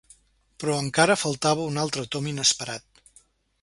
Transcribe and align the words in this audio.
Però 0.63 0.77
encara 0.85 1.19
faltava 1.25 1.69
un 1.73 1.79
altre 1.85 2.09
tomb 2.17 2.35
inesperat. 2.35 3.05